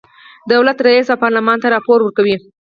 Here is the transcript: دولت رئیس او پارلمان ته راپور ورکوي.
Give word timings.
دولت 0.51 0.77
رئیس 0.87 1.07
او 1.11 1.19
پارلمان 1.23 1.57
ته 1.63 1.67
راپور 1.75 1.99
ورکوي. 2.01 2.35